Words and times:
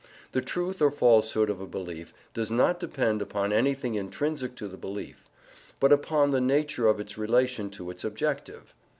The 0.31 0.41
truth 0.41 0.81
or 0.81 0.89
falsehood 0.89 1.47
of 1.51 1.61
a 1.61 1.67
belief 1.67 2.11
does 2.33 2.49
not 2.49 2.79
depend 2.79 3.21
upon 3.21 3.53
anything 3.53 3.93
intrinsic 3.93 4.55
to 4.55 4.67
the 4.67 4.75
belief, 4.75 5.25
but 5.79 5.91
upon 5.93 6.31
the 6.31 6.41
nature 6.41 6.87
of 6.87 6.99
its 6.99 7.19
relation 7.19 7.69
to 7.69 7.91
its 7.91 8.03
objective. 8.03 8.73